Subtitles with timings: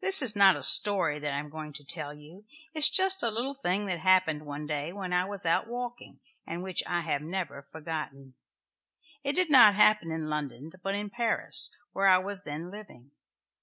[0.00, 2.46] This is not a story that I am going to tell you.
[2.72, 6.20] It is just a little thing that happened one day when I was out walking,
[6.46, 8.32] and which I have never forgotten.
[9.22, 13.10] It did not happen in London, but in Paris, where I was then living.